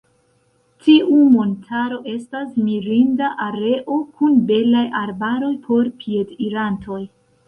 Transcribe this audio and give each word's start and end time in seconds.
Tiu 0.83 1.17
montaro 1.33 1.99
estas 2.13 2.47
mirinda 2.69 3.29
areo 3.47 3.97
kun 4.21 4.39
belaj 4.47 4.81
arbaroj 5.03 5.51
por 5.67 5.91
piedirantoj. 6.01 6.99